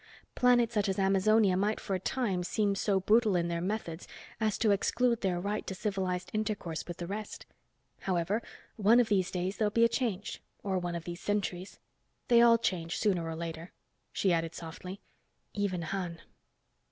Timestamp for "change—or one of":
9.87-11.03